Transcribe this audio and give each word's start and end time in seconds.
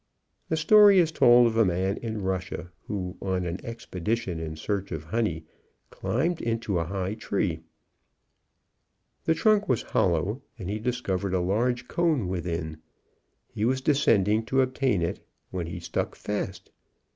A 0.49 0.57
story 0.57 0.97
is 0.97 1.11
told 1.11 1.45
of 1.45 1.55
a 1.57 1.63
man 1.63 1.97
in 1.97 2.23
Russia, 2.23 2.71
who 2.87 3.17
on 3.21 3.45
an 3.45 3.63
expedition 3.63 4.39
in 4.39 4.55
search 4.55 4.91
of 4.91 5.03
honey, 5.03 5.45
climbed 5.91 6.41
into 6.41 6.79
a 6.79 6.85
high 6.85 7.13
tree. 7.13 7.59
The 9.25 9.35
trunk 9.35 9.69
was 9.69 9.83
hollow, 9.83 10.41
and 10.57 10.71
he 10.71 10.79
discovered 10.79 11.35
a 11.35 11.39
large 11.39 11.87
cone 11.87 12.27
within. 12.27 12.77
He 13.47 13.63
was 13.63 13.79
descending 13.79 14.43
to 14.45 14.61
obtain 14.63 15.03
it, 15.03 15.23
when 15.51 15.67
he 15.67 15.79
stuck 15.79 16.15
fast. 16.15 16.71